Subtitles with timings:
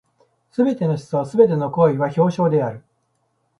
[0.49, 2.81] 凡すべての思想凡ての行為は表象である。